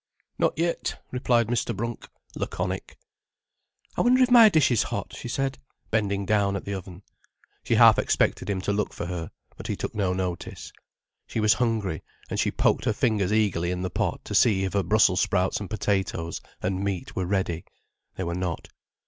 [0.39, 1.75] "Not yet," replied Mr.
[1.77, 2.97] Brunt, laconic.
[3.95, 5.59] "I wonder if my dish is hot," she said,
[5.91, 7.03] bending down at the oven.
[7.63, 10.73] She half expected him to look for her, but he took no notice.
[11.27, 12.01] She was hungry
[12.31, 15.59] and she poked her finger eagerly in the pot to see if her brussels sprouts
[15.59, 17.63] and potatoes and meat were ready.
[18.15, 18.69] They were not.